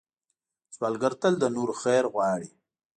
سوالګر 0.73 1.13
تل 1.21 1.33
د 1.39 1.43
نورو 1.55 1.73
خیر 1.81 2.03
غواړي 2.13 2.49